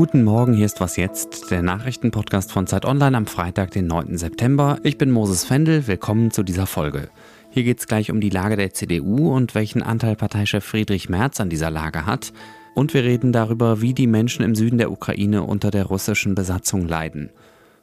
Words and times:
Guten 0.00 0.24
Morgen, 0.24 0.54
hier 0.54 0.64
ist 0.64 0.80
was 0.80 0.96
jetzt, 0.96 1.50
der 1.50 1.60
Nachrichtenpodcast 1.60 2.52
von 2.52 2.66
Zeit 2.66 2.86
Online 2.86 3.18
am 3.18 3.26
Freitag, 3.26 3.72
den 3.72 3.86
9. 3.86 4.16
September. 4.16 4.78
Ich 4.82 4.96
bin 4.96 5.10
Moses 5.10 5.44
Fendel, 5.44 5.86
willkommen 5.86 6.30
zu 6.30 6.42
dieser 6.42 6.66
Folge. 6.66 7.10
Hier 7.50 7.64
geht 7.64 7.80
es 7.80 7.86
gleich 7.86 8.10
um 8.10 8.18
die 8.18 8.30
Lage 8.30 8.56
der 8.56 8.72
CDU 8.72 9.30
und 9.30 9.54
welchen 9.54 9.82
Anteil 9.82 10.16
Parteichef 10.16 10.64
Friedrich 10.64 11.10
Merz 11.10 11.38
an 11.38 11.50
dieser 11.50 11.70
Lage 11.70 12.06
hat. 12.06 12.32
Und 12.74 12.94
wir 12.94 13.04
reden 13.04 13.30
darüber, 13.30 13.82
wie 13.82 13.92
die 13.92 14.06
Menschen 14.06 14.42
im 14.42 14.54
Süden 14.54 14.78
der 14.78 14.90
Ukraine 14.90 15.42
unter 15.42 15.70
der 15.70 15.84
russischen 15.84 16.34
Besatzung 16.34 16.88
leiden. 16.88 17.28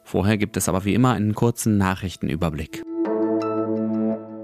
Vorher 0.02 0.38
gibt 0.38 0.56
es 0.56 0.68
aber 0.68 0.84
wie 0.84 0.94
immer 0.94 1.12
einen 1.12 1.36
kurzen 1.36 1.78
Nachrichtenüberblick. 1.78 2.82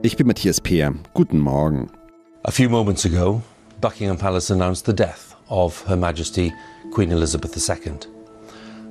Ich 0.02 0.16
bin 0.16 0.28
Matthias 0.28 0.60
Peer. 0.60 0.94
Guten 1.12 1.40
Morgen. 1.40 1.90
A 2.44 2.52
few 2.52 2.70
moments 2.70 3.04
ago, 3.04 3.42
Buckingham 3.80 4.16
Palace 4.16 4.52
announced 4.52 4.86
the 4.86 4.94
death 4.94 5.33
of 5.48 5.86
Her 5.86 5.96
Majesty 5.96 6.52
Queen 6.92 7.10
Elizabeth 7.10 7.56
II. 7.56 7.92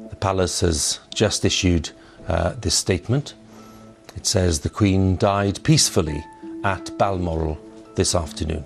The 0.09 0.15
palace 0.15 0.61
has 0.61 0.99
just 1.13 1.45
issued 1.45 1.91
uh, 2.27 2.53
this 2.59 2.75
statement. 2.75 3.35
It 4.15 4.25
says 4.25 4.59
the 4.59 4.69
Queen 4.69 5.17
died 5.17 5.63
peacefully 5.63 6.23
at 6.63 6.97
Balmoral 6.97 7.57
this 7.95 8.15
afternoon. 8.15 8.65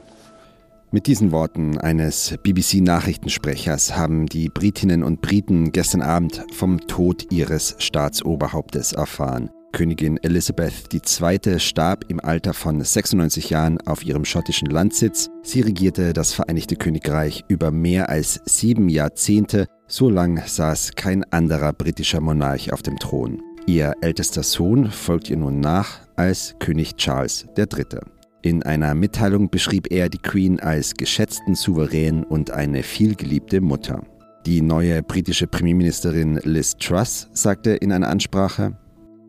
Mit 0.91 1.07
diesen 1.07 1.33
Worten 1.33 1.77
eines 1.77 2.37
BBC-Nachrichtensprechers 2.43 3.97
haben 3.97 4.25
die 4.25 4.47
Britinnen 4.47 5.03
und 5.03 5.21
Briten 5.21 5.73
gestern 5.73 6.01
Abend 6.01 6.45
vom 6.53 6.79
Tod 6.87 7.29
ihres 7.29 7.75
Staatsoberhauptes 7.79 8.93
erfahren. 8.93 9.49
Königin 9.71 10.17
Elizabeth 10.23 10.93
II. 10.93 11.59
starb 11.59 12.05
im 12.09 12.19
Alter 12.19 12.53
von 12.53 12.81
96 12.81 13.49
Jahren 13.49 13.79
auf 13.87 14.03
ihrem 14.03 14.25
schottischen 14.25 14.69
Landsitz. 14.69 15.29
Sie 15.43 15.61
regierte 15.61 16.13
das 16.13 16.33
Vereinigte 16.33 16.75
Königreich 16.75 17.43
über 17.47 17.71
mehr 17.71 18.09
als 18.09 18.41
sieben 18.45 18.89
Jahrzehnte. 18.89 19.67
So 19.87 20.09
lang 20.09 20.41
saß 20.45 20.93
kein 20.95 21.23
anderer 21.31 21.73
britischer 21.73 22.21
Monarch 22.21 22.73
auf 22.73 22.81
dem 22.81 22.97
Thron. 22.97 23.41
Ihr 23.65 23.93
ältester 24.01 24.43
Sohn 24.43 24.89
folgt 24.89 25.29
ihr 25.29 25.37
nun 25.37 25.59
nach 25.59 25.99
als 26.15 26.55
König 26.59 26.95
Charles 26.95 27.45
III. 27.57 27.99
In 28.41 28.63
einer 28.63 28.95
Mitteilung 28.95 29.49
beschrieb 29.49 29.91
er 29.91 30.09
die 30.09 30.19
Queen 30.19 30.59
als 30.59 30.93
geschätzten 30.93 31.55
Souverän 31.55 32.23
und 32.23 32.51
eine 32.51 32.83
vielgeliebte 32.83 33.61
Mutter. 33.61 34.01
Die 34.45 34.61
neue 34.61 35.03
britische 35.03 35.47
Premierministerin 35.47 36.39
Liz 36.43 36.77
Truss 36.77 37.27
sagte 37.33 37.71
in 37.71 37.91
einer 37.91 38.07
Ansprache, 38.07 38.77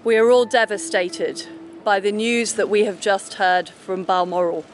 We 0.04 0.16
are 0.16 0.30
all 0.30 0.46
devastated 0.46 1.44
by 1.84 1.98
the 1.98 2.12
news 2.12 2.54
that 2.54 2.68
we 2.68 2.84
have 2.84 3.00
just 3.00 3.34
heard 3.34 3.68
from 3.68 4.04
Balmoral. 4.04 4.64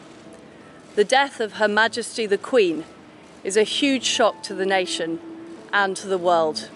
The 0.97 1.05
death 1.05 1.41
of 1.41 1.55
Her 1.55 1.67
Majesty 1.67 2.27
the 2.27 2.37
Queen 2.37 2.85
is 3.43 3.57
a 3.57 3.63
huge 3.63 4.05
shock 4.05 4.43
to 4.43 4.55
the 4.55 4.67
nation 4.67 5.19
and 5.73 5.97
to 5.97 6.09
the 6.09 6.19
world. 6.19 6.69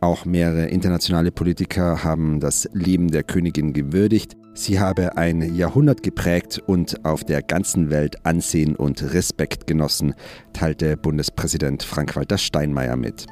Auch 0.00 0.24
mehrere 0.24 0.66
internationale 0.68 1.30
Politiker 1.30 2.02
haben 2.02 2.40
das 2.40 2.68
Leben 2.72 3.10
der 3.10 3.22
Königin 3.22 3.74
gewürdigt. 3.74 4.34
Sie 4.56 4.78
habe 4.78 5.16
ein 5.16 5.56
Jahrhundert 5.56 6.04
geprägt 6.04 6.62
und 6.64 7.04
auf 7.04 7.24
der 7.24 7.42
ganzen 7.42 7.90
Welt 7.90 8.24
Ansehen 8.24 8.76
und 8.76 9.02
Respekt 9.12 9.66
genossen, 9.66 10.14
teilte 10.52 10.96
Bundespräsident 10.96 11.82
Frank-Walter 11.82 12.38
Steinmeier 12.38 12.94
mit. 12.94 13.26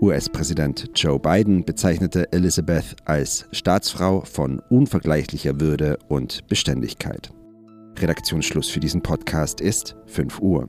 US-Präsident 0.00 0.90
Joe 0.94 1.18
Biden 1.18 1.64
bezeichnete 1.64 2.32
Elizabeth 2.32 2.94
als 3.04 3.48
Staatsfrau 3.50 4.20
von 4.20 4.60
unvergleichlicher 4.70 5.60
Würde 5.60 5.98
und 6.06 6.46
Beständigkeit. 6.46 7.30
Redaktionsschluss 7.98 8.70
für 8.70 8.78
diesen 8.78 9.02
Podcast 9.02 9.60
ist 9.60 9.96
5 10.06 10.38
Uhr. 10.38 10.68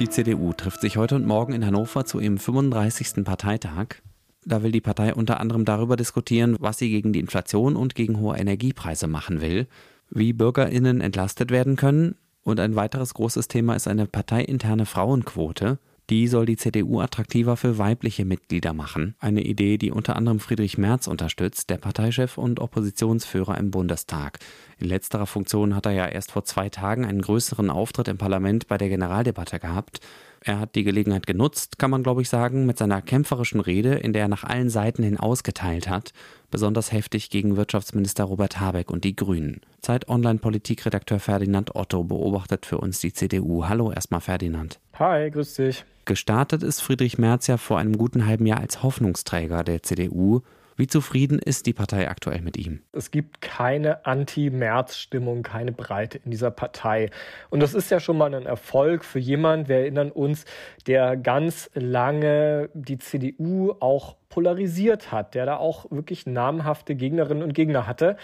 Die 0.00 0.08
CDU 0.08 0.52
trifft 0.52 0.80
sich 0.80 0.96
heute 0.96 1.14
und 1.14 1.24
morgen 1.24 1.52
in 1.52 1.64
Hannover 1.64 2.04
zu 2.04 2.18
ihrem 2.18 2.38
35. 2.38 3.24
Parteitag. 3.24 4.02
Da 4.46 4.62
will 4.62 4.72
die 4.72 4.80
Partei 4.80 5.14
unter 5.14 5.40
anderem 5.40 5.64
darüber 5.64 5.96
diskutieren, 5.96 6.56
was 6.60 6.78
sie 6.78 6.90
gegen 6.90 7.12
die 7.12 7.20
Inflation 7.20 7.76
und 7.76 7.94
gegen 7.94 8.18
hohe 8.18 8.36
Energiepreise 8.36 9.06
machen 9.06 9.40
will, 9.40 9.66
wie 10.10 10.32
Bürgerinnen 10.32 11.00
entlastet 11.00 11.50
werden 11.50 11.76
können 11.76 12.16
und 12.44 12.60
ein 12.60 12.76
weiteres 12.76 13.14
großes 13.14 13.48
Thema 13.48 13.74
ist 13.74 13.88
eine 13.88 14.06
parteiinterne 14.06 14.86
Frauenquote. 14.86 15.78
Die 16.10 16.28
soll 16.28 16.44
die 16.44 16.58
CDU 16.58 17.00
attraktiver 17.00 17.56
für 17.56 17.78
weibliche 17.78 18.26
Mitglieder 18.26 18.74
machen. 18.74 19.14
Eine 19.18 19.40
Idee, 19.40 19.78
die 19.78 19.90
unter 19.90 20.16
anderem 20.16 20.38
Friedrich 20.38 20.76
Merz 20.76 21.06
unterstützt, 21.06 21.70
der 21.70 21.78
Parteichef 21.78 22.36
und 22.36 22.60
Oppositionsführer 22.60 23.56
im 23.56 23.70
Bundestag. 23.70 24.38
In 24.76 24.88
letzterer 24.88 25.24
Funktion 25.24 25.74
hat 25.74 25.86
er 25.86 25.92
ja 25.92 26.06
erst 26.06 26.32
vor 26.32 26.44
zwei 26.44 26.68
Tagen 26.68 27.06
einen 27.06 27.22
größeren 27.22 27.70
Auftritt 27.70 28.08
im 28.08 28.18
Parlament 28.18 28.68
bei 28.68 28.76
der 28.76 28.90
Generaldebatte 28.90 29.58
gehabt. 29.58 30.00
Er 30.46 30.60
hat 30.60 30.74
die 30.74 30.84
Gelegenheit 30.84 31.26
genutzt, 31.26 31.78
kann 31.78 31.90
man 31.90 32.02
glaube 32.02 32.20
ich 32.20 32.28
sagen, 32.28 32.66
mit 32.66 32.76
seiner 32.76 33.00
kämpferischen 33.00 33.60
Rede, 33.60 33.94
in 33.94 34.12
der 34.12 34.22
er 34.22 34.28
nach 34.28 34.44
allen 34.44 34.68
Seiten 34.68 35.02
hin 35.02 35.18
ausgeteilt 35.18 35.88
hat, 35.88 36.12
besonders 36.50 36.92
heftig 36.92 37.30
gegen 37.30 37.56
Wirtschaftsminister 37.56 38.24
Robert 38.24 38.60
Habeck 38.60 38.90
und 38.90 39.04
die 39.04 39.16
Grünen. 39.16 39.62
Zeit 39.80 40.06
Online-Politikredakteur 40.06 41.18
Ferdinand 41.18 41.74
Otto 41.74 42.04
beobachtet 42.04 42.66
für 42.66 42.76
uns 42.76 43.00
die 43.00 43.14
CDU. 43.14 43.64
Hallo 43.68 43.90
erstmal 43.90 44.20
Ferdinand. 44.20 44.80
Hi, 44.98 45.30
grüß 45.30 45.54
dich. 45.54 45.86
Gestartet 46.04 46.62
ist 46.62 46.82
Friedrich 46.82 47.16
Merz 47.16 47.46
ja 47.46 47.56
vor 47.56 47.78
einem 47.78 47.96
guten 47.96 48.26
halben 48.26 48.44
Jahr 48.44 48.60
als 48.60 48.82
Hoffnungsträger 48.82 49.64
der 49.64 49.82
CDU. 49.82 50.42
Wie 50.76 50.86
zufrieden 50.88 51.38
ist 51.38 51.66
die 51.66 51.72
Partei 51.72 52.08
aktuell 52.08 52.40
mit 52.40 52.56
ihm? 52.56 52.80
Es 52.92 53.10
gibt 53.10 53.40
keine 53.40 54.04
Anti-Merz-Stimmung, 54.04 55.42
keine 55.42 55.70
Breite 55.70 56.18
in 56.24 56.32
dieser 56.32 56.50
Partei. 56.50 57.10
Und 57.50 57.60
das 57.60 57.74
ist 57.74 57.90
ja 57.90 58.00
schon 58.00 58.18
mal 58.18 58.34
ein 58.34 58.46
Erfolg 58.46 59.04
für 59.04 59.20
jemanden, 59.20 59.68
wir 59.68 59.76
erinnern 59.76 60.10
uns, 60.10 60.44
der 60.86 61.16
ganz 61.16 61.70
lange 61.74 62.70
die 62.74 62.98
CDU 62.98 63.74
auch 63.78 64.16
polarisiert 64.28 65.12
hat, 65.12 65.34
der 65.34 65.46
da 65.46 65.56
auch 65.58 65.90
wirklich 65.92 66.26
namhafte 66.26 66.96
Gegnerinnen 66.96 67.44
und 67.44 67.54
Gegner 67.54 67.86
hatte. 67.86 68.16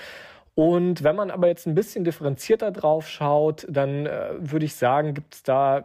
Und 0.54 1.04
wenn 1.04 1.16
man 1.16 1.30
aber 1.30 1.46
jetzt 1.48 1.66
ein 1.66 1.74
bisschen 1.74 2.04
differenzierter 2.04 2.70
drauf 2.70 3.08
schaut, 3.08 3.66
dann 3.68 4.06
äh, 4.06 4.30
würde 4.38 4.66
ich 4.66 4.74
sagen, 4.74 5.14
gibt 5.14 5.34
es 5.34 5.42
da 5.42 5.78
äh, 5.78 5.82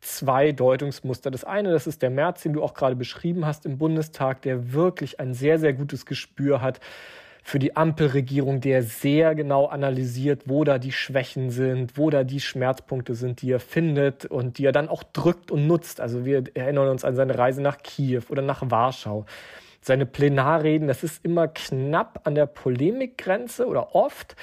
zwei 0.00 0.52
Deutungsmuster. 0.52 1.30
Das 1.30 1.44
eine, 1.44 1.70
das 1.70 1.86
ist 1.86 2.02
der 2.02 2.10
März, 2.10 2.42
den 2.42 2.54
du 2.54 2.62
auch 2.62 2.74
gerade 2.74 2.96
beschrieben 2.96 3.46
hast 3.46 3.66
im 3.66 3.78
Bundestag, 3.78 4.42
der 4.42 4.72
wirklich 4.72 5.20
ein 5.20 5.34
sehr, 5.34 5.58
sehr 5.58 5.72
gutes 5.72 6.06
Gespür 6.06 6.62
hat 6.62 6.80
für 7.48 7.58
die 7.58 7.76
Ampelregierung, 7.76 8.60
der 8.60 8.82
sehr 8.82 9.34
genau 9.34 9.66
analysiert, 9.66 10.42
wo 10.46 10.64
da 10.64 10.78
die 10.78 10.92
Schwächen 10.92 11.50
sind, 11.50 11.96
wo 11.96 12.10
da 12.10 12.24
die 12.24 12.40
Schmerzpunkte 12.40 13.14
sind, 13.14 13.40
die 13.40 13.52
er 13.52 13.60
findet 13.60 14.26
und 14.26 14.58
die 14.58 14.66
er 14.66 14.72
dann 14.72 14.88
auch 14.88 15.02
drückt 15.02 15.50
und 15.50 15.66
nutzt. 15.66 16.00
Also 16.00 16.26
wir 16.26 16.44
erinnern 16.54 16.88
uns 16.88 17.04
an 17.04 17.14
seine 17.14 17.38
Reise 17.38 17.62
nach 17.62 17.78
Kiew 17.78 18.22
oder 18.28 18.42
nach 18.42 18.70
Warschau 18.70 19.24
seine 19.80 20.06
Plenarreden, 20.06 20.88
das 20.88 21.02
ist 21.04 21.24
immer 21.24 21.48
knapp 21.48 22.20
an 22.24 22.34
der 22.34 22.46
Polemikgrenze 22.46 23.66
oder 23.66 23.94
oft. 23.94 24.36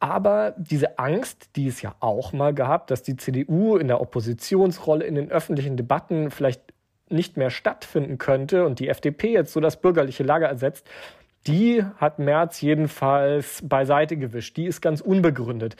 Aber 0.00 0.54
diese 0.58 0.98
Angst, 0.98 1.56
die 1.56 1.68
es 1.68 1.80
ja 1.80 1.94
auch 2.00 2.32
mal 2.32 2.52
gab, 2.52 2.88
dass 2.88 3.02
die 3.02 3.16
CDU 3.16 3.76
in 3.76 3.88
der 3.88 4.00
Oppositionsrolle 4.00 5.04
in 5.04 5.14
den 5.14 5.30
öffentlichen 5.30 5.76
Debatten 5.76 6.30
vielleicht 6.30 6.60
nicht 7.08 7.36
mehr 7.36 7.50
stattfinden 7.50 8.18
könnte 8.18 8.66
und 8.66 8.80
die 8.80 8.88
FDP 8.88 9.32
jetzt 9.32 9.52
so 9.52 9.60
das 9.60 9.80
bürgerliche 9.80 10.22
Lager 10.22 10.48
ersetzt, 10.48 10.88
die 11.46 11.82
hat 11.96 12.18
Merz 12.18 12.60
jedenfalls 12.60 13.60
beiseite 13.66 14.16
gewischt. 14.16 14.56
Die 14.56 14.66
ist 14.66 14.80
ganz 14.80 15.00
unbegründet. 15.00 15.76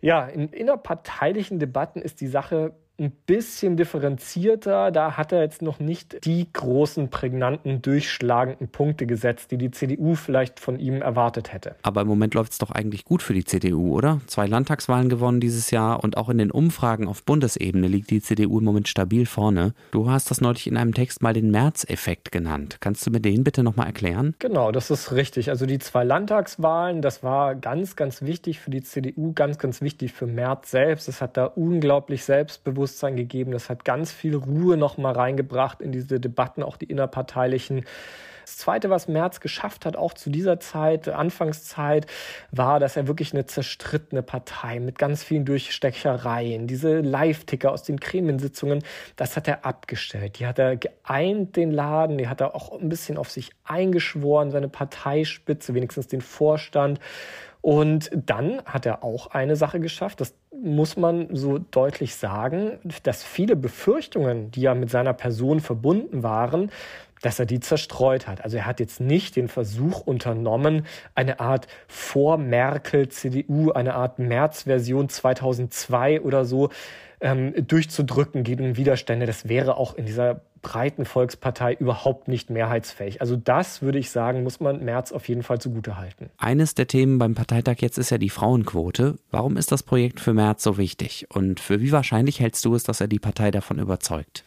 Ja, 0.00 0.26
in 0.26 0.48
innerparteilichen 0.48 1.58
Debatten 1.58 2.02
ist 2.02 2.20
die 2.20 2.26
Sache 2.26 2.74
ein 2.98 3.10
bisschen 3.26 3.76
differenzierter. 3.76 4.90
Da 4.90 5.16
hat 5.16 5.32
er 5.32 5.42
jetzt 5.42 5.62
noch 5.62 5.78
nicht 5.80 6.24
die 6.24 6.46
großen, 6.50 7.10
prägnanten, 7.10 7.82
durchschlagenden 7.82 8.68
Punkte 8.68 9.06
gesetzt, 9.06 9.50
die 9.50 9.58
die 9.58 9.70
CDU 9.70 10.14
vielleicht 10.14 10.60
von 10.60 10.78
ihm 10.78 11.02
erwartet 11.02 11.52
hätte. 11.52 11.76
Aber 11.82 12.02
im 12.02 12.08
Moment 12.08 12.34
läuft 12.34 12.52
es 12.52 12.58
doch 12.58 12.70
eigentlich 12.70 13.04
gut 13.04 13.22
für 13.22 13.34
die 13.34 13.44
CDU, 13.44 13.94
oder? 13.94 14.20
Zwei 14.26 14.46
Landtagswahlen 14.46 15.08
gewonnen 15.08 15.40
dieses 15.40 15.70
Jahr 15.70 16.02
und 16.02 16.16
auch 16.16 16.28
in 16.28 16.38
den 16.38 16.50
Umfragen 16.50 17.06
auf 17.06 17.22
Bundesebene 17.22 17.86
liegt 17.88 18.10
die 18.10 18.22
CDU 18.22 18.58
im 18.58 18.64
Moment 18.64 18.88
stabil 18.88 19.26
vorne. 19.26 19.74
Du 19.90 20.10
hast 20.10 20.30
das 20.30 20.40
neulich 20.40 20.66
in 20.66 20.76
einem 20.76 20.94
Text 20.94 21.22
mal 21.22 21.34
den 21.34 21.50
März-Effekt 21.50 22.32
genannt. 22.32 22.78
Kannst 22.80 23.06
du 23.06 23.10
mir 23.10 23.20
den 23.20 23.44
bitte 23.44 23.62
nochmal 23.62 23.86
erklären? 23.86 24.34
Genau, 24.38 24.72
das 24.72 24.90
ist 24.90 25.12
richtig. 25.12 25.50
Also 25.50 25.66
die 25.66 25.78
zwei 25.78 26.04
Landtagswahlen, 26.04 27.02
das 27.02 27.22
war 27.22 27.54
ganz, 27.54 27.96
ganz 27.96 28.22
wichtig 28.22 28.60
für 28.60 28.70
die 28.70 28.82
CDU, 28.82 29.32
ganz, 29.34 29.58
ganz 29.58 29.82
wichtig 29.82 30.12
für 30.12 30.26
März 30.26 30.70
selbst. 30.70 31.08
Es 31.08 31.20
hat 31.20 31.36
da 31.36 31.44
unglaublich 31.44 32.24
selbstbewusst 32.24 32.85
Selbstbewusstsein 32.86 33.16
gegeben. 33.16 33.52
Das 33.52 33.68
hat 33.68 33.84
ganz 33.84 34.12
viel 34.12 34.36
Ruhe 34.36 34.76
nochmal 34.76 35.12
reingebracht 35.12 35.80
in 35.80 35.92
diese 35.92 36.20
Debatten, 36.20 36.62
auch 36.62 36.76
die 36.76 36.86
innerparteilichen. 36.86 37.84
Das 38.44 38.58
Zweite, 38.58 38.90
was 38.90 39.08
Merz 39.08 39.40
geschafft 39.40 39.84
hat, 39.84 39.96
auch 39.96 40.14
zu 40.14 40.30
dieser 40.30 40.60
Zeit, 40.60 41.08
Anfangszeit, 41.08 42.06
war, 42.52 42.78
dass 42.78 42.96
er 42.96 43.08
wirklich 43.08 43.32
eine 43.32 43.44
zerstrittene 43.44 44.22
Partei 44.22 44.78
mit 44.78 45.00
ganz 45.00 45.24
vielen 45.24 45.44
Durchstechereien, 45.44 46.68
diese 46.68 47.00
Live-Ticker 47.00 47.72
aus 47.72 47.82
den 47.82 47.96
Gremiensitzungen, 47.96 48.84
das 49.16 49.36
hat 49.36 49.48
er 49.48 49.64
abgestellt. 49.64 50.38
Die 50.38 50.46
hat 50.46 50.60
er 50.60 50.76
geeint, 50.76 51.56
den 51.56 51.72
Laden, 51.72 52.18
die 52.18 52.28
hat 52.28 52.40
er 52.40 52.54
auch 52.54 52.80
ein 52.80 52.88
bisschen 52.88 53.18
auf 53.18 53.30
sich 53.30 53.50
eingeschworen, 53.64 54.52
seine 54.52 54.68
Parteispitze, 54.68 55.74
wenigstens 55.74 56.06
den 56.06 56.20
Vorstand. 56.20 57.00
Und 57.62 58.10
dann 58.14 58.62
hat 58.64 58.86
er 58.86 59.02
auch 59.02 59.26
eine 59.32 59.56
Sache 59.56 59.80
geschafft, 59.80 60.20
das 60.20 60.34
muss 60.66 60.96
man 60.96 61.34
so 61.34 61.58
deutlich 61.58 62.14
sagen, 62.14 62.78
dass 63.02 63.22
viele 63.22 63.56
Befürchtungen, 63.56 64.50
die 64.50 64.62
ja 64.62 64.74
mit 64.74 64.90
seiner 64.90 65.14
Person 65.14 65.60
verbunden 65.60 66.22
waren, 66.22 66.70
dass 67.22 67.38
er 67.38 67.46
die 67.46 67.60
zerstreut 67.60 68.26
hat. 68.26 68.44
Also 68.44 68.58
er 68.58 68.66
hat 68.66 68.80
jetzt 68.80 69.00
nicht 69.00 69.36
den 69.36 69.48
Versuch 69.48 70.00
unternommen, 70.00 70.86
eine 71.14 71.40
Art 71.40 71.66
Vor-Merkel-CDU, 71.88 73.72
eine 73.72 73.94
Art 73.94 74.18
März-Version 74.18 75.08
2002 75.08 76.20
oder 76.20 76.44
so 76.44 76.68
ähm, 77.20 77.54
durchzudrücken 77.66 78.44
gegen 78.44 78.76
Widerstände. 78.76 79.26
Das 79.26 79.48
wäre 79.48 79.76
auch 79.76 79.94
in 79.94 80.04
dieser 80.04 80.42
breiten 80.66 81.04
Volkspartei 81.04 81.74
überhaupt 81.74 82.26
nicht 82.26 82.50
mehrheitsfähig. 82.50 83.20
Also 83.20 83.36
das 83.36 83.82
würde 83.82 84.00
ich 84.00 84.10
sagen, 84.10 84.42
muss 84.42 84.58
man 84.58 84.84
März 84.84 85.12
auf 85.12 85.28
jeden 85.28 85.44
Fall 85.44 85.60
zugute 85.60 85.96
halten. 85.96 86.28
Eines 86.38 86.74
der 86.74 86.88
Themen 86.88 87.18
beim 87.18 87.36
Parteitag 87.36 87.76
jetzt 87.78 87.98
ist 87.98 88.10
ja 88.10 88.18
die 88.18 88.30
Frauenquote. 88.30 89.16
Warum 89.30 89.56
ist 89.56 89.70
das 89.70 89.84
Projekt 89.84 90.18
für 90.18 90.34
März 90.34 90.64
so 90.64 90.76
wichtig? 90.76 91.28
Und 91.32 91.60
für 91.60 91.80
wie 91.80 91.92
wahrscheinlich 91.92 92.40
hältst 92.40 92.64
du 92.64 92.74
es, 92.74 92.82
dass 92.82 93.00
er 93.00 93.06
die 93.06 93.20
Partei 93.20 93.52
davon 93.52 93.78
überzeugt? 93.78 94.42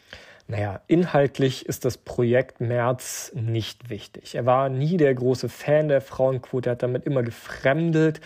Naja, 0.46 0.82
inhaltlich 0.88 1.64
ist 1.64 1.86
das 1.86 1.96
Projekt 1.96 2.60
Merz 2.60 3.32
nicht 3.34 3.88
wichtig. 3.88 4.34
Er 4.34 4.44
war 4.44 4.68
nie 4.68 4.98
der 4.98 5.14
große 5.14 5.48
Fan 5.48 5.88
der 5.88 6.02
Frauenquote, 6.02 6.68
er 6.68 6.72
hat 6.72 6.82
damit 6.82 7.06
immer 7.06 7.22
gefremdelt. 7.22 8.20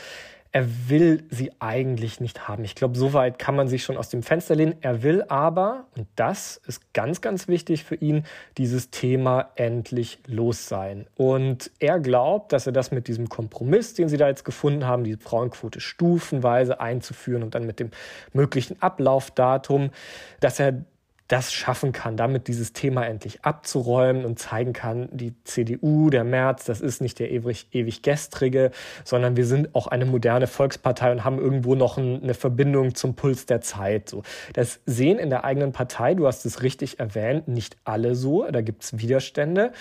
Er 0.55 0.89
will 0.89 1.25
sie 1.31 1.51
eigentlich 1.59 2.21
nicht 2.21 2.47
haben. 2.47 2.63
Ich 2.63 2.77
glaube, 2.77 2.97
soweit 2.97 3.41
kann 3.41 3.57
man 3.57 3.67
sich 3.67 3.83
schon 3.83 3.97
aus 3.97 4.09
dem 4.09 4.23
Fenster 4.23 4.55
lehnen. 4.55 4.77
Er 4.83 5.03
will 5.03 5.25
aber, 5.27 5.89
und 5.97 6.07
das 6.15 6.61
ist 6.69 6.93
ganz, 6.93 7.21
ganz 7.21 7.49
wichtig 7.49 7.83
für 7.83 7.97
ihn, 7.97 8.25
dieses 8.57 8.91
Thema 8.91 9.51
endlich 9.57 10.21
los 10.29 10.69
sein. 10.69 11.09
Und 11.17 11.73
er 11.81 11.99
glaubt, 11.99 12.53
dass 12.53 12.69
er 12.69 12.73
das 12.73 12.93
mit 12.93 13.09
diesem 13.09 13.29
Kompromiss, 13.29 13.95
den 13.95 14.09
sie 14.09 14.17
da 14.17 14.29
jetzt 14.29 14.45
gefunden 14.45 14.87
haben, 14.87 15.03
die 15.03 15.17
Frauenquote 15.17 15.81
stufenweise 15.81 16.79
einzuführen 16.79 17.43
und 17.43 17.57
dann 17.57 17.67
mit 17.67 17.81
dem 17.81 17.91
möglichen 18.33 18.81
Ablaufdatum, 18.81 19.91
dass 20.39 20.61
er 20.61 20.85
das 21.29 21.53
schaffen 21.53 21.93
kann, 21.93 22.17
damit 22.17 22.49
dieses 22.49 22.75
Thema 22.75 23.07
endlich 23.07 23.45
abzuräumen 23.45 24.27
und 24.27 24.39
zeigen 24.39 24.75
kann, 24.75 25.09
die 25.11 25.35
CDU, 25.45 26.11
der 26.11 26.25
März, 26.25 26.65
das 26.65 26.81
ist 26.81 27.01
nicht 27.01 27.19
der 27.19 27.31
ewig, 27.31 27.69
ewig 27.73 28.03
gestrige, 28.03 28.73
sondern 29.05 29.37
wir 29.37 29.47
sind 29.47 29.75
auch 29.75 29.87
eine 29.87 30.05
moderne 30.05 30.47
Volkspartei 30.47 31.13
und 31.13 31.25
haben 31.25 31.39
irgendwo 31.39 31.75
noch 31.75 31.97
ein, 31.97 32.23
eine 32.23 32.35
Verbindung 32.35 32.95
zum 32.95 33.15
Puls 33.15 33.47
der 33.47 33.63
Zeit. 33.63 34.11
So. 34.11 34.23
Das 34.53 34.81
sehen 34.85 35.19
in 35.19 35.31
der 35.31 35.45
eigenen 35.45 35.73
Partei, 35.73 36.15
du 36.15 36.27
hast 36.27 36.45
es 36.45 36.63
richtig 36.63 37.01
erwähnt, 37.01 37.49
nicht 37.49 37.79
alle 37.85 38.15
so, 38.15 38.47
da 38.51 38.61
gibt 38.61 38.85
es 38.85 38.99
Widerstände. 38.99 39.73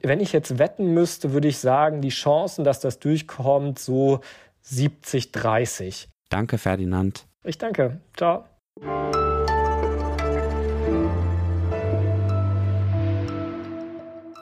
Wenn 0.00 0.20
ich 0.20 0.32
jetzt 0.32 0.58
wetten 0.58 0.92
müsste, 0.92 1.32
würde 1.32 1.48
ich 1.48 1.58
sagen, 1.58 2.02
die 2.02 2.10
Chancen, 2.10 2.64
dass 2.64 2.80
das 2.80 2.98
durchkommt, 2.98 3.78
so 3.78 4.20
70, 4.62 5.32
30. 5.32 6.08
Danke, 6.28 6.58
Ferdinand. 6.58 7.26
Ich 7.44 7.56
danke. 7.56 8.00
Ciao. 8.16 8.44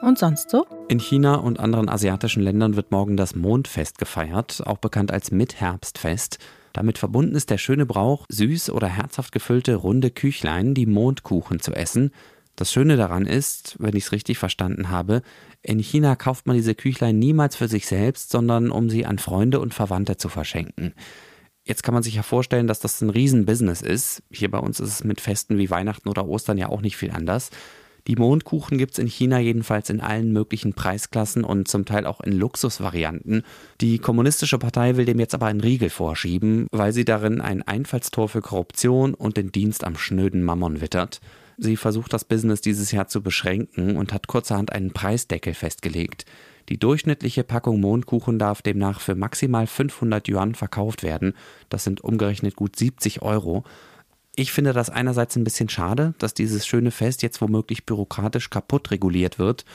Und 0.01 0.17
sonst 0.17 0.49
so? 0.49 0.65
In 0.87 0.99
China 0.99 1.35
und 1.35 1.59
anderen 1.59 1.87
asiatischen 1.87 2.41
Ländern 2.41 2.75
wird 2.75 2.91
morgen 2.91 3.17
das 3.17 3.35
Mondfest 3.35 3.99
gefeiert, 3.99 4.63
auch 4.65 4.79
bekannt 4.79 5.11
als 5.11 5.31
Mitherbstfest. 5.31 6.39
Damit 6.73 6.97
verbunden 6.97 7.35
ist 7.35 7.49
der 7.49 7.59
schöne 7.59 7.85
Brauch, 7.85 8.25
süß 8.29 8.71
oder 8.71 8.87
herzhaft 8.87 9.31
gefüllte 9.31 9.75
runde 9.75 10.09
Küchlein, 10.09 10.73
die 10.73 10.87
Mondkuchen 10.87 11.59
zu 11.59 11.73
essen. 11.73 12.11
Das 12.55 12.71
Schöne 12.71 12.97
daran 12.97 13.27
ist, 13.27 13.75
wenn 13.79 13.95
ich 13.95 14.05
es 14.05 14.11
richtig 14.11 14.37
verstanden 14.37 14.89
habe, 14.89 15.21
in 15.61 15.79
China 15.79 16.15
kauft 16.15 16.47
man 16.47 16.55
diese 16.55 16.75
Küchlein 16.75 17.19
niemals 17.19 17.55
für 17.55 17.67
sich 17.67 17.85
selbst, 17.85 18.31
sondern 18.31 18.71
um 18.71 18.89
sie 18.89 19.05
an 19.05 19.19
Freunde 19.19 19.59
und 19.59 19.73
Verwandte 19.73 20.17
zu 20.17 20.29
verschenken. 20.29 20.93
Jetzt 21.63 21.83
kann 21.83 21.93
man 21.93 22.01
sich 22.01 22.15
ja 22.15 22.23
vorstellen, 22.23 22.65
dass 22.65 22.79
das 22.79 23.01
ein 23.01 23.11
Riesenbusiness 23.11 23.81
ist. 23.81 24.23
Hier 24.31 24.49
bei 24.49 24.57
uns 24.57 24.79
ist 24.79 24.89
es 24.89 25.03
mit 25.03 25.21
Festen 25.21 25.59
wie 25.59 25.69
Weihnachten 25.69 26.09
oder 26.09 26.27
Ostern 26.27 26.57
ja 26.57 26.69
auch 26.69 26.81
nicht 26.81 26.97
viel 26.97 27.11
anders. 27.11 27.51
Die 28.07 28.15
Mondkuchen 28.15 28.77
gibt 28.77 28.93
es 28.93 28.99
in 28.99 29.07
China 29.07 29.39
jedenfalls 29.39 29.89
in 29.89 30.01
allen 30.01 30.33
möglichen 30.33 30.73
Preisklassen 30.73 31.43
und 31.43 31.67
zum 31.67 31.85
Teil 31.85 32.05
auch 32.05 32.21
in 32.21 32.33
Luxusvarianten. 32.33 33.43
Die 33.79 33.99
Kommunistische 33.99 34.57
Partei 34.57 34.97
will 34.97 35.05
dem 35.05 35.19
jetzt 35.19 35.35
aber 35.35 35.45
einen 35.45 35.61
Riegel 35.61 35.89
vorschieben, 35.89 36.67
weil 36.71 36.93
sie 36.93 37.05
darin 37.05 37.41
ein 37.41 37.61
Einfallstor 37.61 38.27
für 38.27 38.41
Korruption 38.41 39.13
und 39.13 39.37
den 39.37 39.51
Dienst 39.51 39.83
am 39.83 39.97
schnöden 39.97 40.41
Mammon 40.43 40.81
wittert. 40.81 41.21
Sie 41.57 41.77
versucht 41.77 42.11
das 42.13 42.25
Business 42.25 42.61
dieses 42.61 42.91
Jahr 42.91 43.07
zu 43.07 43.21
beschränken 43.21 43.95
und 43.97 44.13
hat 44.13 44.25
kurzerhand 44.25 44.71
einen 44.71 44.93
Preisdeckel 44.93 45.53
festgelegt. 45.53 46.25
Die 46.69 46.79
durchschnittliche 46.79 47.43
Packung 47.43 47.79
Mondkuchen 47.79 48.39
darf 48.39 48.61
demnach 48.61 48.99
für 48.99 49.13
maximal 49.13 49.67
500 49.67 50.27
Yuan 50.27 50.55
verkauft 50.55 51.03
werden. 51.03 51.33
Das 51.69 51.83
sind 51.83 52.01
umgerechnet 52.01 52.55
gut 52.55 52.75
70 52.75 53.21
Euro. 53.21 53.63
Ich 54.41 54.51
finde 54.51 54.73
das 54.73 54.89
einerseits 54.89 55.35
ein 55.35 55.43
bisschen 55.43 55.69
schade, 55.69 56.15
dass 56.17 56.33
dieses 56.33 56.65
schöne 56.65 56.89
Fest 56.89 57.21
jetzt 57.21 57.41
womöglich 57.41 57.85
bürokratisch 57.85 58.49
kaputt 58.49 58.89
reguliert 58.89 59.37
wird. 59.37 59.65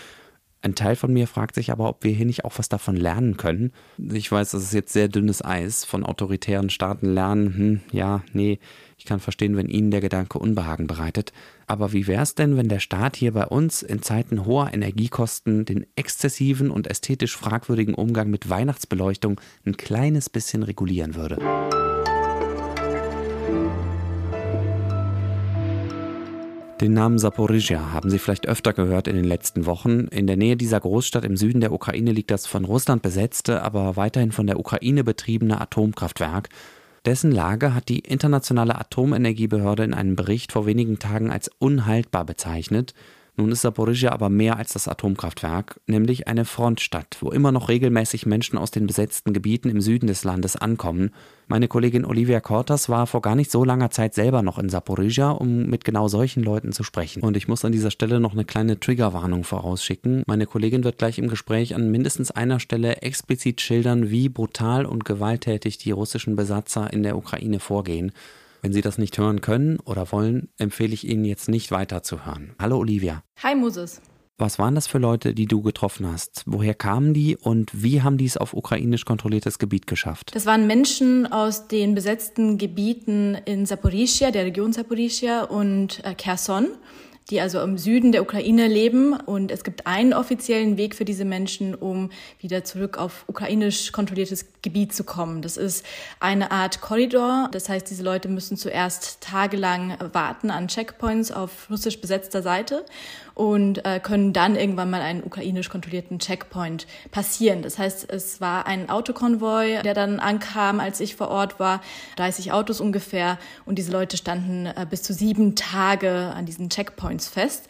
Ein 0.60 0.74
Teil 0.74 0.96
von 0.96 1.12
mir 1.12 1.28
fragt 1.28 1.54
sich 1.54 1.70
aber, 1.70 1.88
ob 1.88 2.02
wir 2.02 2.10
hier 2.10 2.26
nicht 2.26 2.44
auch 2.44 2.58
was 2.58 2.68
davon 2.68 2.96
lernen 2.96 3.36
können. 3.36 3.70
Ich 3.96 4.32
weiß, 4.32 4.50
das 4.50 4.64
ist 4.64 4.74
jetzt 4.74 4.92
sehr 4.92 5.06
dünnes 5.06 5.44
Eis. 5.44 5.84
Von 5.84 6.04
autoritären 6.04 6.68
Staaten 6.68 7.14
lernen, 7.14 7.56
hm, 7.56 7.80
ja, 7.92 8.24
nee, 8.32 8.58
ich 8.98 9.04
kann 9.04 9.20
verstehen, 9.20 9.56
wenn 9.56 9.68
Ihnen 9.68 9.92
der 9.92 10.00
Gedanke 10.00 10.40
Unbehagen 10.40 10.88
bereitet. 10.88 11.32
Aber 11.68 11.92
wie 11.92 12.08
wäre 12.08 12.24
es 12.24 12.34
denn, 12.34 12.56
wenn 12.56 12.68
der 12.68 12.80
Staat 12.80 13.14
hier 13.14 13.34
bei 13.34 13.46
uns 13.46 13.82
in 13.82 14.02
Zeiten 14.02 14.46
hoher 14.46 14.74
Energiekosten 14.74 15.64
den 15.64 15.86
exzessiven 15.94 16.72
und 16.72 16.88
ästhetisch 16.88 17.36
fragwürdigen 17.36 17.94
Umgang 17.94 18.30
mit 18.30 18.50
Weihnachtsbeleuchtung 18.50 19.40
ein 19.64 19.76
kleines 19.76 20.28
bisschen 20.28 20.64
regulieren 20.64 21.14
würde? 21.14 21.38
Den 26.81 26.93
Namen 26.93 27.19
Saporizhia 27.19 27.93
haben 27.93 28.11
Sie 28.11 28.19
vielleicht 28.19 28.46
öfter 28.46 28.75
gehört 28.75 29.08
in 29.08 29.17
den 29.17 29.25
letzten 29.25 29.64
Wochen. 29.64 30.08
In 30.08 30.26
der 30.26 30.37
Nähe 30.37 30.58
dieser 30.58 30.78
Großstadt 30.78 31.25
im 31.25 31.38
Süden 31.38 31.62
der 31.62 31.73
Ukraine 31.73 32.12
liegt 32.12 32.31
das 32.31 32.46
von 32.46 32.67
Russland 32.67 33.00
besetzte, 33.00 33.62
aber 33.62 33.96
weiterhin 33.96 34.31
von 34.31 34.46
der 34.46 34.61
Ukraine 34.61 35.02
betriebene 35.02 35.58
Atomkraftwerk. 35.58 36.50
Dessen 37.06 37.32
Lage 37.32 37.73
hat 37.73 37.88
die 37.88 38.00
Internationale 38.00 38.78
Atomenergiebehörde 38.78 39.84
in 39.84 39.94
einem 39.94 40.17
Bericht 40.17 40.52
vor 40.52 40.67
wenigen 40.67 40.99
Tagen 40.99 41.31
als 41.31 41.50
unhaltbar 41.58 42.26
bezeichnet. 42.26 42.93
Nun 43.38 43.52
ist 43.52 43.60
Saporizhia 43.60 44.12
aber 44.12 44.30
mehr 44.30 44.56
als 44.56 44.72
das 44.72 44.88
Atomkraftwerk, 44.88 45.78
nämlich 45.86 46.26
eine 46.26 46.46
Frontstadt, 46.46 47.18
wo 47.20 47.30
immer 47.30 47.52
noch 47.52 47.68
regelmäßig 47.68 48.24
Menschen 48.24 48.56
aus 48.56 48.70
den 48.70 48.86
besetzten 48.86 49.34
Gebieten 49.34 49.68
im 49.68 49.82
Süden 49.82 50.06
des 50.06 50.24
Landes 50.24 50.56
ankommen. 50.56 51.10
Meine 51.46 51.68
Kollegin 51.68 52.06
Olivia 52.06 52.40
Kortas 52.40 52.88
war 52.88 53.06
vor 53.06 53.20
gar 53.20 53.37
nicht 53.37 53.50
so 53.50 53.62
langer 53.62 53.90
Zeit 53.90 54.14
selber 54.14 54.40
noch 54.40 54.58
in 54.58 54.70
Saporizhia, 54.70 55.30
um 55.32 55.66
mit 55.66 55.84
genau 55.84 56.08
solchen 56.08 56.42
Leuten 56.42 56.72
zu 56.72 56.82
sprechen. 56.82 57.22
Und 57.22 57.37
ich 57.37 57.46
muss 57.46 57.64
an 57.64 57.72
dieser 57.72 57.90
Stelle 57.90 58.20
noch 58.20 58.32
eine 58.32 58.46
kleine 58.46 58.80
Triggerwarnung 58.80 59.44
vorausschicken. 59.44 60.22
Meine 60.26 60.46
Kollegin 60.46 60.82
wird 60.82 60.96
gleich 60.96 61.18
im 61.18 61.28
Gespräch 61.28 61.75
an 61.75 61.90
mindestens 61.90 62.30
einer 62.30 62.58
Stelle 62.58 63.02
explizit 63.02 63.61
schildern, 63.61 64.11
wie 64.11 64.30
brutal 64.30 64.87
und 64.87 65.04
gewalttätig 65.04 65.76
die 65.76 65.90
russischen 65.90 66.37
Besatzer 66.37 66.90
in 66.90 67.02
der 67.02 67.18
Ukraine 67.18 67.61
vorgehen. 67.61 68.12
Wenn 68.66 68.73
Sie 68.73 68.80
das 68.80 68.99
nicht 68.99 69.16
hören 69.16 69.42
können 69.42 69.78
oder 69.85 70.11
wollen, 70.11 70.49
empfehle 70.58 70.92
ich 70.92 71.06
Ihnen 71.06 71.25
jetzt 71.25 71.49
nicht 71.49 71.70
weiterzuhören. 71.70 72.56
Hallo 72.58 72.78
Olivia. 72.78 73.23
Hi 73.40 73.54
Moses. 73.54 74.00
Was 74.38 74.58
waren 74.58 74.75
das 74.75 74.88
für 74.88 74.99
Leute, 74.99 75.35
die 75.35 75.46
du 75.46 75.62
getroffen 75.62 76.04
hast? 76.11 76.42
Woher 76.46 76.75
kamen 76.75 77.14
die 77.14 77.37
und 77.37 77.70
wie 77.80 78.02
haben 78.02 78.18
die 78.18 78.25
es 78.25 78.37
auf 78.37 78.54
ukrainisch 78.54 79.04
kontrolliertes 79.04 79.61
Gebiet 79.61 79.87
geschafft? 79.87 80.35
Das 80.35 80.46
waren 80.46 80.66
Menschen 80.66 81.30
aus 81.30 81.68
den 81.68 81.94
besetzten 81.94 82.58
Gebieten 82.58 83.37
in 83.44 83.66
Saporischia, 83.66 84.32
der 84.32 84.46
Region 84.46 84.73
Saporischia 84.73 85.44
und 85.44 86.04
äh, 86.04 86.16
Kherson 86.16 86.66
die 87.30 87.40
also 87.40 87.61
im 87.61 87.76
Süden 87.76 88.12
der 88.12 88.23
Ukraine 88.23 88.68
leben. 88.68 89.14
Und 89.14 89.50
es 89.50 89.64
gibt 89.64 89.87
einen 89.87 90.12
offiziellen 90.12 90.76
Weg 90.76 90.95
für 90.95 91.04
diese 91.04 91.25
Menschen, 91.25 91.75
um 91.75 92.11
wieder 92.40 92.64
zurück 92.64 92.99
auf 92.99 93.25
ukrainisch 93.26 93.92
kontrolliertes 93.92 94.47
Gebiet 94.62 94.95
zu 94.95 95.04
kommen. 95.04 95.42
Das 95.42 95.56
ist 95.56 95.85
eine 96.21 96.50
Art 96.50 96.80
Korridor. 96.80 97.49
Das 97.50 97.68
heißt, 97.68 97.90
diese 97.90 98.02
Leute 98.02 98.28
müssen 98.28 98.56
zuerst 98.56 99.21
tagelang 99.21 99.97
warten 100.12 100.50
an 100.50 100.68
Checkpoints 100.68 101.33
auf 101.33 101.68
russisch 101.68 102.00
besetzter 102.00 102.42
Seite 102.42 102.85
und 103.37 103.85
äh, 103.85 104.00
können 104.00 104.33
dann 104.33 104.57
irgendwann 104.57 104.88
mal 104.88 105.02
einen 105.02 105.23
ukrainisch 105.23 105.69
kontrollierten 105.69 106.19
Checkpoint 106.19 106.87
passieren. 107.11 107.61
Das 107.61 107.78
heißt, 107.78 108.11
es 108.11 108.40
war 108.40 108.66
ein 108.66 108.88
Autokonvoi, 108.88 109.83
der 109.83 109.93
dann 109.93 110.19
ankam, 110.21 110.81
als 110.81 111.00
ich 111.00 111.16
vor 111.16 111.28
Ort 111.28 111.61
war, 111.61 111.83
30 112.16 112.52
Autos 112.52 112.81
ungefähr 112.81 113.38
und 113.66 113.76
diese 113.76 113.93
Leute 113.93 114.16
standen 114.16 114.64
äh, 114.64 114.87
bis 114.88 115.02
zu 115.02 115.12
sieben 115.12 115.55
Tage 115.55 116.33
an 116.35 116.47
diesen 116.47 116.71
Checkpoints 116.71 117.28
fest. 117.28 117.69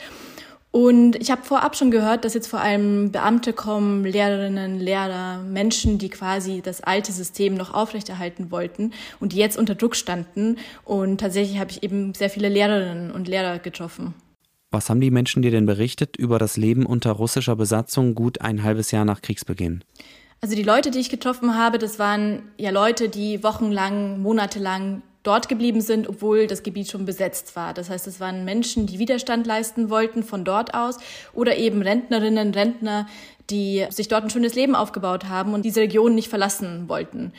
Und 0.70 1.16
ich 1.16 1.32
habe 1.32 1.42
vorab 1.42 1.74
schon 1.74 1.90
gehört, 1.90 2.24
dass 2.24 2.34
jetzt 2.34 2.46
vor 2.46 2.60
allem 2.60 3.10
Beamte 3.10 3.52
kommen, 3.52 4.04
Lehrerinnen, 4.04 4.78
Lehrer, 4.78 5.38
Menschen, 5.38 5.98
die 5.98 6.10
quasi 6.10 6.62
das 6.62 6.80
alte 6.80 7.10
System 7.10 7.54
noch 7.54 7.74
aufrechterhalten 7.74 8.52
wollten 8.52 8.92
und 9.18 9.32
die 9.32 9.38
jetzt 9.38 9.58
unter 9.58 9.74
Druck 9.74 9.96
standen. 9.96 10.58
Und 10.84 11.18
tatsächlich 11.18 11.58
habe 11.58 11.72
ich 11.72 11.82
eben 11.82 12.14
sehr 12.14 12.30
viele 12.30 12.48
Lehrerinnen 12.48 13.10
und 13.10 13.26
Lehrer 13.26 13.58
getroffen. 13.58 14.14
Was 14.70 14.90
haben 14.90 15.00
die 15.00 15.10
Menschen 15.10 15.42
dir 15.42 15.50
denn 15.50 15.66
berichtet 15.66 16.16
über 16.16 16.38
das 16.38 16.56
Leben 16.56 16.86
unter 16.86 17.12
russischer 17.12 17.56
Besatzung 17.56 18.14
gut 18.14 18.40
ein 18.40 18.62
halbes 18.62 18.90
Jahr 18.90 19.04
nach 19.04 19.22
Kriegsbeginn? 19.22 19.84
Also 20.40 20.54
die 20.54 20.62
Leute, 20.62 20.90
die 20.90 20.98
ich 20.98 21.08
getroffen 21.08 21.56
habe, 21.56 21.78
das 21.78 21.98
waren 21.98 22.42
ja 22.58 22.70
Leute, 22.70 23.08
die 23.08 23.42
wochenlang, 23.42 24.20
monatelang 24.20 25.02
dort 25.22 25.48
geblieben 25.48 25.80
sind, 25.80 26.08
obwohl 26.08 26.46
das 26.46 26.62
Gebiet 26.62 26.90
schon 26.90 27.04
besetzt 27.04 27.56
war. 27.56 27.74
Das 27.74 27.90
heißt, 27.90 28.06
es 28.06 28.20
waren 28.20 28.44
Menschen, 28.44 28.86
die 28.86 28.98
Widerstand 28.98 29.46
leisten 29.46 29.90
wollten 29.90 30.22
von 30.22 30.44
dort 30.44 30.74
aus 30.74 30.98
oder 31.32 31.56
eben 31.56 31.82
Rentnerinnen, 31.82 32.52
Rentner, 32.54 33.08
die 33.50 33.86
sich 33.90 34.08
dort 34.08 34.24
ein 34.24 34.30
schönes 34.30 34.54
Leben 34.54 34.74
aufgebaut 34.74 35.24
haben 35.24 35.54
und 35.54 35.64
diese 35.64 35.80
Region 35.80 36.14
nicht 36.14 36.28
verlassen 36.28 36.88
wollten. 36.88 37.32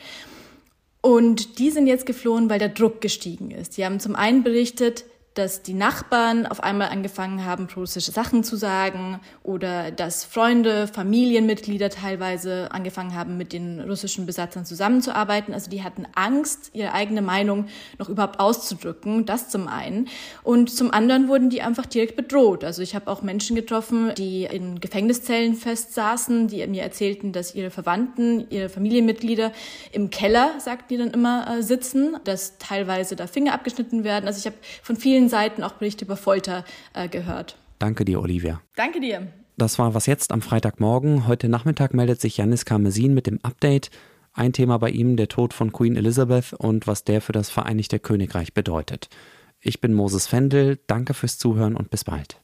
Und 1.00 1.58
die 1.58 1.70
sind 1.70 1.86
jetzt 1.86 2.06
geflohen, 2.06 2.50
weil 2.50 2.58
der 2.58 2.68
Druck 2.68 3.00
gestiegen 3.00 3.50
ist. 3.50 3.74
Sie 3.74 3.84
haben 3.84 4.00
zum 4.00 4.16
einen 4.16 4.42
berichtet, 4.42 5.04
dass 5.34 5.62
die 5.62 5.74
Nachbarn 5.74 6.46
auf 6.46 6.62
einmal 6.62 6.88
angefangen 6.88 7.44
haben, 7.44 7.68
russische 7.76 8.10
Sachen 8.10 8.42
zu 8.42 8.56
sagen 8.56 9.20
oder 9.44 9.92
dass 9.92 10.24
Freunde, 10.24 10.88
Familienmitglieder 10.88 11.90
teilweise 11.90 12.72
angefangen 12.72 13.14
haben, 13.14 13.36
mit 13.36 13.52
den 13.52 13.80
russischen 13.80 14.26
Besatzern 14.26 14.64
zusammenzuarbeiten. 14.64 15.54
Also 15.54 15.70
die 15.70 15.84
hatten 15.84 16.06
Angst, 16.16 16.70
ihre 16.72 16.92
eigene 16.92 17.22
Meinung 17.22 17.66
noch 17.98 18.08
überhaupt 18.08 18.40
auszudrücken. 18.40 19.26
Das 19.26 19.48
zum 19.48 19.68
einen. 19.68 20.08
Und 20.42 20.70
zum 20.70 20.92
anderen 20.92 21.28
wurden 21.28 21.50
die 21.50 21.62
einfach 21.62 21.86
direkt 21.86 22.16
bedroht. 22.16 22.64
Also 22.64 22.82
ich 22.82 22.96
habe 22.96 23.08
auch 23.08 23.22
Menschen 23.22 23.54
getroffen, 23.54 24.12
die 24.16 24.44
in 24.44 24.80
Gefängniszellen 24.80 25.54
festsaßen, 25.54 26.48
die 26.48 26.66
mir 26.66 26.82
erzählten, 26.82 27.32
dass 27.32 27.54
ihre 27.54 27.70
Verwandten, 27.70 28.46
ihre 28.50 28.68
Familienmitglieder 28.68 29.52
im 29.92 30.10
Keller, 30.10 30.50
sagt 30.58 30.90
die 30.90 30.96
dann 30.96 31.10
immer, 31.10 31.58
äh, 31.58 31.62
sitzen, 31.62 32.16
dass 32.24 32.58
teilweise 32.58 33.14
da 33.14 33.26
Finger 33.28 33.54
abgeschnitten 33.54 34.02
werden. 34.02 34.26
Also 34.26 34.40
ich 34.40 34.46
habe 34.46 34.56
von 34.82 34.96
vielen 35.18 35.28
Seiten 35.28 35.64
auch 35.64 35.72
Berichte 35.72 36.04
über 36.04 36.16
Folter 36.16 36.64
äh, 36.94 37.08
gehört. 37.08 37.56
Danke 37.80 38.04
dir, 38.04 38.20
Olivia. 38.20 38.60
Danke 38.76 39.00
dir. 39.00 39.26
Das 39.56 39.76
war 39.76 39.92
was 39.92 40.06
jetzt 40.06 40.30
am 40.30 40.42
Freitagmorgen. 40.42 41.26
Heute 41.26 41.48
Nachmittag 41.48 41.92
meldet 41.92 42.20
sich 42.20 42.36
Janis 42.36 42.64
Karmesin 42.64 43.14
mit 43.14 43.26
dem 43.26 43.40
Update. 43.42 43.90
Ein 44.32 44.52
Thema 44.52 44.78
bei 44.78 44.90
ihm 44.90 45.16
der 45.16 45.26
Tod 45.26 45.52
von 45.54 45.72
Queen 45.72 45.96
Elizabeth 45.96 46.52
und 46.52 46.86
was 46.86 47.02
der 47.02 47.20
für 47.20 47.32
das 47.32 47.50
Vereinigte 47.50 47.98
Königreich 47.98 48.54
bedeutet. 48.54 49.08
Ich 49.60 49.80
bin 49.80 49.92
Moses 49.92 50.28
Fendel, 50.28 50.78
danke 50.86 51.14
fürs 51.14 51.36
Zuhören 51.36 51.74
und 51.74 51.90
bis 51.90 52.04
bald. 52.04 52.40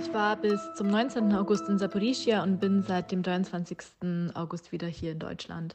Ich 0.00 0.14
war 0.14 0.36
bis 0.36 0.60
zum 0.76 0.86
19. 0.90 1.32
August 1.32 1.68
in 1.68 1.80
Saporischia 1.80 2.44
und 2.44 2.60
bin 2.60 2.84
seit 2.84 3.10
dem 3.10 3.24
23. 3.24 3.78
August 4.34 4.70
wieder 4.70 4.86
hier 4.86 5.10
in 5.10 5.18
Deutschland. 5.18 5.74